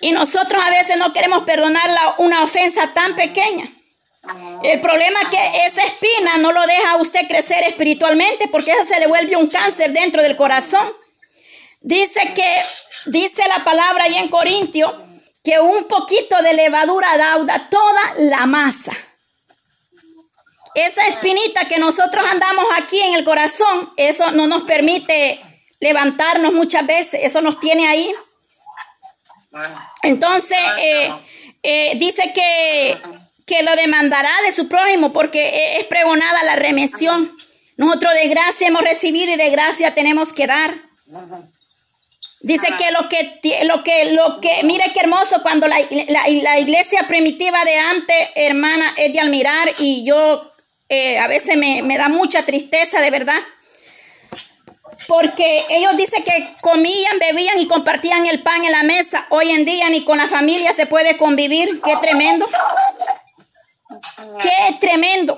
[0.00, 3.68] Y nosotros a veces no queremos perdonar una ofensa tan pequeña.
[4.62, 8.84] El problema es que esa espina no lo deja a usted crecer espiritualmente porque eso
[8.84, 10.86] se le vuelve un cáncer dentro del corazón.
[11.80, 12.62] Dice que,
[13.06, 15.09] dice la palabra ahí en Corintio,
[15.42, 18.92] que un poquito de levadura dauda toda la masa.
[20.74, 25.40] Esa espinita que nosotros andamos aquí en el corazón, eso no nos permite
[25.80, 28.14] levantarnos muchas veces, eso nos tiene ahí.
[30.02, 31.12] Entonces, eh,
[31.62, 32.96] eh, dice que,
[33.46, 37.36] que lo demandará de su prójimo porque es pregonada la remisión.
[37.76, 40.74] Nosotros de gracia hemos recibido y de gracia tenemos que dar.
[42.42, 45.76] Dice que lo que, lo que, lo que, mire qué hermoso cuando la,
[46.08, 50.50] la, iglesia primitiva de antes, hermana, es de admirar y yo
[50.88, 53.38] eh, a veces me, me, da mucha tristeza, de verdad.
[55.06, 59.26] Porque ellos dicen que comían, bebían y compartían el pan en la mesa.
[59.28, 61.80] Hoy en día ni con la familia se puede convivir.
[61.84, 62.48] Qué tremendo.
[64.40, 65.36] Qué tremendo.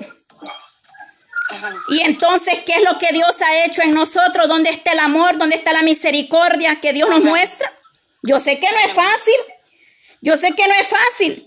[1.89, 4.47] Y entonces, ¿qué es lo que Dios ha hecho en nosotros?
[4.47, 5.37] ¿Dónde está el amor?
[5.37, 7.71] ¿Dónde está la misericordia que Dios nos muestra?
[8.21, 9.33] Yo sé que no es fácil.
[10.21, 11.45] Yo sé que no es fácil.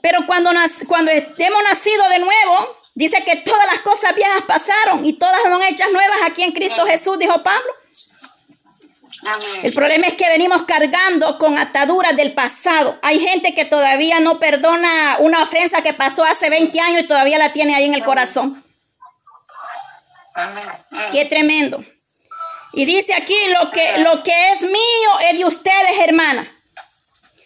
[0.00, 0.50] Pero cuando,
[0.88, 5.62] cuando hemos nacido de nuevo, dice que todas las cosas viejas pasaron y todas son
[5.62, 7.72] hechas nuevas aquí en Cristo Jesús, dijo Pablo.
[9.62, 12.98] El problema es que venimos cargando con ataduras del pasado.
[13.02, 17.38] Hay gente que todavía no perdona una ofensa que pasó hace 20 años y todavía
[17.38, 18.64] la tiene ahí en el corazón.
[21.12, 21.84] Qué tremendo.
[22.72, 26.56] Y dice aquí, lo que, lo que es mío es de ustedes, hermana.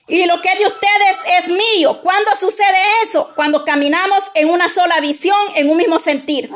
[0.06, 2.00] Y lo que es de ustedes es mío.
[2.02, 3.32] ¿Cuándo sucede eso?
[3.34, 6.50] Cuando caminamos en una sola visión, en un mismo sentir.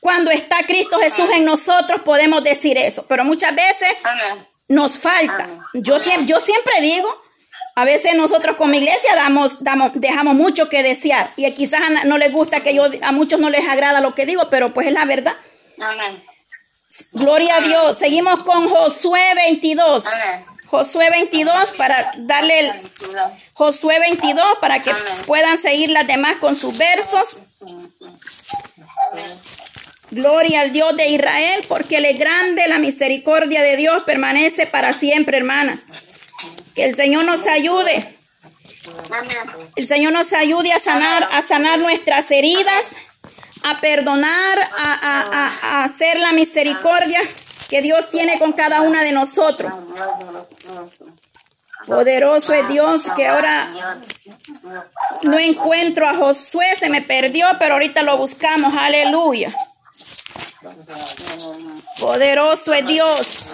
[0.00, 3.04] Cuando está Cristo Jesús en nosotros, podemos decir eso.
[3.06, 3.88] Pero muchas veces
[4.66, 5.48] nos falta.
[5.74, 7.22] Yo, yo siempre digo,
[7.74, 12.32] a veces nosotros como iglesia damos, damos, dejamos mucho que desear y quizás no les
[12.32, 15.04] gusta que yo, a muchos no les agrada lo que digo, pero pues es la
[15.04, 15.34] verdad.
[15.80, 16.22] Amén.
[17.12, 17.98] Gloria a Dios.
[17.98, 20.04] Seguimos con Josué 22.
[20.66, 22.72] Josué 22 para darle el
[23.52, 24.92] Josué 22 para que
[25.26, 27.26] puedan seguir las demás con sus versos.
[30.10, 35.38] Gloria al Dios de Israel, porque le grande la misericordia de Dios permanece para siempre,
[35.38, 35.84] hermanas.
[36.74, 38.18] Que el Señor nos ayude.
[39.76, 42.84] El Señor nos ayude a sanar, a sanar nuestras heridas,
[43.62, 47.20] a perdonar, a, hacer la misericordia
[47.68, 49.72] que Dios tiene con cada una de nosotros.
[51.86, 53.98] Poderoso es Dios que ahora
[55.22, 58.72] no encuentro a Josué, se me perdió, pero ahorita lo buscamos.
[58.76, 59.52] Aleluya.
[61.98, 63.46] Poderoso es Dios.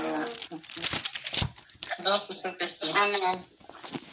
[2.26, 2.44] Pues,
[2.94, 3.46] Amén.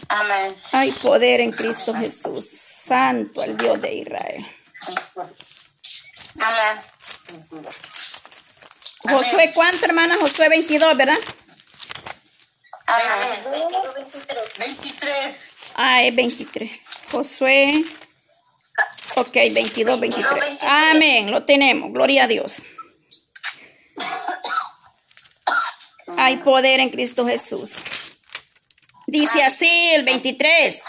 [0.08, 0.56] Amén.
[0.72, 2.48] Hay poder en Cristo Jesús.
[2.50, 4.46] Santo el Dios de Israel.
[6.40, 6.84] Amén.
[9.04, 10.18] Josué, ¿cuánto, hermana?
[10.20, 11.18] Josué 22, ¿verdad?
[12.88, 13.66] Amén.
[14.58, 15.58] 23.
[15.76, 16.72] Ah, es 23.
[17.12, 17.84] Josué.
[19.16, 20.58] Ok, 22, 23.
[20.62, 21.32] Amén.
[21.32, 21.92] Lo tenemos.
[21.94, 22.62] Gloria a Dios.
[26.18, 27.74] Hay poder en Cristo Jesús.
[29.07, 30.82] Dice así el 23.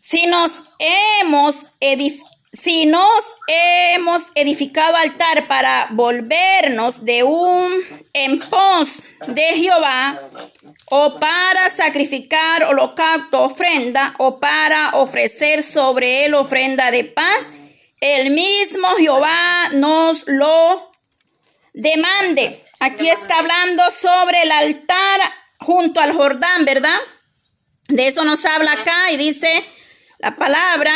[0.00, 1.66] Si nos hemos
[2.52, 7.72] si nos hemos edificado altar para volvernos de un
[8.12, 10.20] en pos de Jehová,
[10.86, 17.44] o para sacrificar holocausto, ofrenda, o para ofrecer sobre él ofrenda de paz,
[18.00, 20.92] el mismo Jehová nos lo
[21.72, 22.63] demande.
[22.80, 25.20] Aquí está hablando sobre el altar
[25.58, 26.98] junto al Jordán, ¿verdad?
[27.88, 29.64] De eso nos habla acá y dice
[30.18, 30.92] la palabra.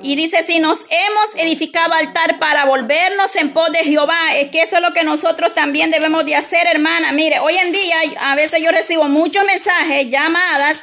[0.00, 4.62] Y dice, si nos hemos edificado altar para volvernos en pos de Jehová, es que
[4.62, 7.10] eso es lo que nosotros también debemos de hacer, hermana.
[7.12, 10.82] Mire, hoy en día a veces yo recibo muchos mensajes, llamadas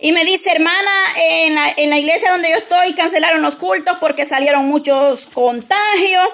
[0.00, 3.98] Y me dice, hermana, en la, en la iglesia donde yo estoy cancelaron los cultos
[3.98, 6.28] porque salieron muchos contagios.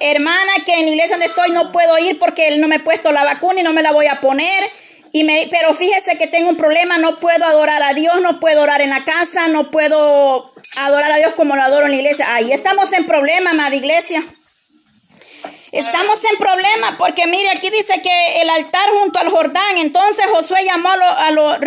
[0.00, 3.12] Hermana, que en la iglesia donde estoy no puedo ir porque no me he puesto
[3.12, 4.70] la vacuna y no me la voy a poner.
[5.12, 8.62] Y me, pero fíjese que tengo un problema, no puedo adorar a Dios, no puedo
[8.62, 12.34] orar en la casa, no puedo adorar a Dios como lo adoro en la iglesia.
[12.34, 14.24] Ahí estamos en problema, amada iglesia.
[15.72, 20.64] Estamos en problema porque mire, aquí dice que el altar junto al Jordán, entonces Josué
[20.64, 21.58] llamó a los,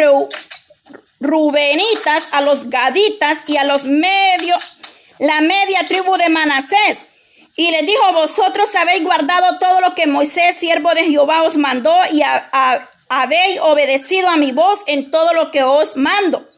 [1.19, 4.79] Rubenitas, a los Gaditas y a los medios,
[5.19, 6.97] la media tribu de Manasés.
[7.61, 11.95] Y les dijo, vosotros habéis guardado todo lo que Moisés, siervo de Jehová, os mandó
[12.11, 12.23] y
[13.07, 16.49] habéis obedecido a mi voz en todo lo que os mando.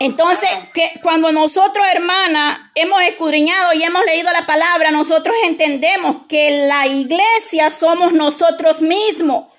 [0.00, 6.66] Entonces, que cuando nosotros, hermana, hemos escudriñado y hemos leído la palabra, nosotros entendemos que
[6.66, 9.52] la iglesia somos nosotros mismos.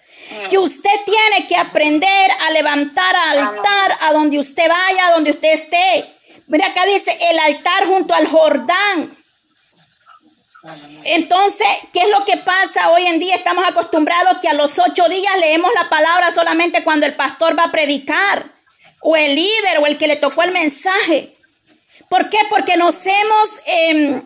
[0.49, 5.53] Que usted tiene que aprender a levantar altar a donde usted vaya, a donde usted
[5.53, 6.05] esté.
[6.47, 9.22] Mira acá dice el altar junto al Jordán.
[11.03, 13.36] Entonces, ¿qué es lo que pasa hoy en día?
[13.36, 17.66] Estamos acostumbrados que a los ocho días leemos la palabra solamente cuando el pastor va
[17.66, 18.45] a predicar
[19.01, 21.36] o el líder o el que le tocó el mensaje.
[22.09, 22.38] ¿Por qué?
[22.49, 24.22] Porque nos hemos, em,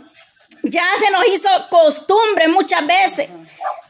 [0.61, 3.29] ya se nos hizo costumbre muchas veces.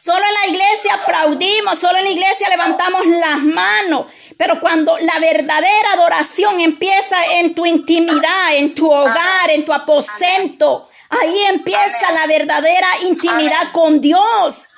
[0.02, 4.06] Solo en la iglesia aplaudimos, solo en la iglesia levantamos las manos.
[4.38, 10.87] Pero cuando la verdadera adoración empieza en tu intimidad, en tu hogar, en tu aposento,
[11.10, 14.68] ahí empieza la verdadera intimidad con Dios.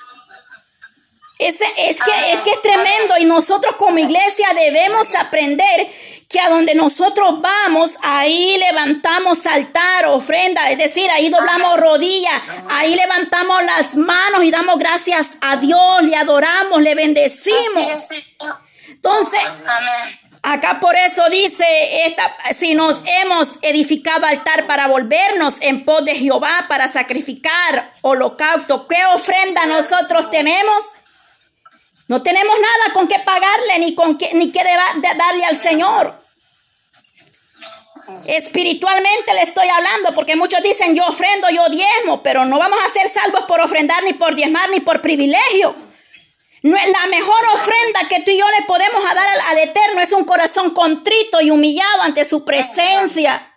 [1.37, 3.15] Ese, es, que, es que es tremendo.
[3.19, 5.91] Y nosotros como iglesia debemos aprender
[6.31, 12.95] que a donde nosotros vamos, ahí levantamos altar, ofrenda, es decir, ahí doblamos rodillas, ahí
[12.95, 18.09] levantamos las manos y damos gracias a Dios, le adoramos, le bendecimos.
[18.87, 19.41] Entonces,
[20.43, 21.65] acá por eso dice,
[22.05, 28.87] esta, si nos hemos edificado altar para volvernos en pos de Jehová, para sacrificar holocausto,
[28.87, 30.83] ¿qué ofrenda nosotros tenemos?
[32.07, 34.63] No tenemos nada con qué pagarle ni con qué, ni qué
[35.17, 36.21] darle al Señor.
[38.25, 42.89] Espiritualmente le estoy hablando porque muchos dicen yo ofrendo, yo diezmo, pero no vamos a
[42.89, 45.90] ser salvos por ofrendar ni por diezmar ni por privilegio.
[46.61, 50.25] La mejor ofrenda que tú y yo le podemos dar al, al Eterno es un
[50.25, 53.55] corazón contrito y humillado ante su presencia.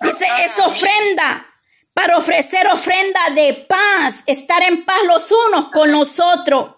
[0.00, 1.46] Dice, es ofrenda
[1.92, 6.72] para ofrecer ofrenda de paz, estar en paz los unos con los otros.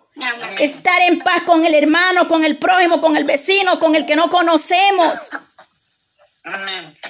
[0.58, 4.16] Estar en paz con el hermano, con el prójimo, con el vecino, con el que
[4.16, 5.30] no conocemos.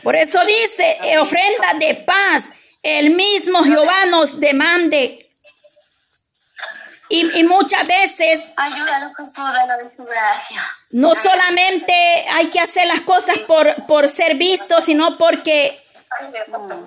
[0.03, 2.45] Por eso dice, eh, ofrenda de paz,
[2.83, 5.28] el mismo Jehová nos demande.
[7.11, 8.41] Y, muchas veces
[10.91, 11.93] No solamente
[12.31, 15.83] hay que hacer las cosas por, por ser vistos, sino porque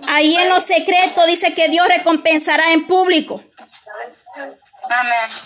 [0.08, 3.44] ahí en lo secreto dice que Dios recompensará en público.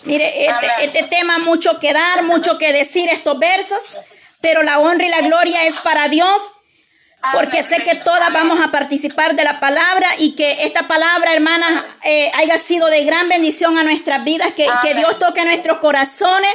[0.03, 3.83] Mire, este, este, tema mucho que dar, mucho que decir estos versos,
[4.41, 6.41] pero la honra y la gloria es para Dios,
[7.33, 11.83] porque sé que todas vamos a participar de la palabra y que esta palabra, hermanas,
[12.03, 16.51] eh, haya sido de gran bendición a nuestras vidas, que, que Dios toque nuestros corazones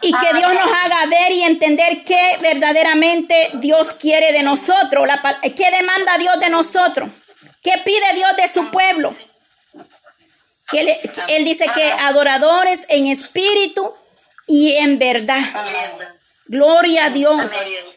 [0.00, 5.20] y que Dios nos haga ver y entender qué verdaderamente Dios quiere de nosotros, la,
[5.42, 7.08] qué demanda Dios de nosotros,
[7.62, 9.14] qué pide Dios de su pueblo.
[10.72, 13.92] Él, dice que adoradores en espíritu
[14.46, 15.40] y en verdad.
[16.46, 17.50] Gloria a Dios.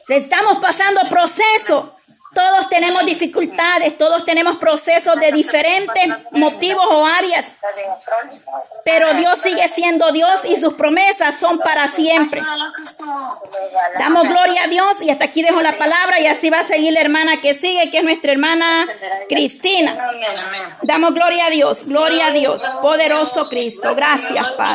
[0.07, 1.93] Estamos pasando proceso.
[2.33, 7.53] Todos tenemos dificultades, todos tenemos procesos de diferentes motivos o áreas.
[8.85, 12.43] Pero Dios sigue siendo Dios y sus promesas son para siempre.
[13.97, 16.93] Damos gloria a Dios y hasta aquí dejo la palabra y así va a seguir
[16.93, 18.87] la hermana que sigue, que es nuestra hermana
[19.27, 19.97] Cristina.
[20.83, 23.95] Damos gloria a Dios, gloria a Dios, poderoso Cristo.
[23.95, 24.65] Gracias, Padre.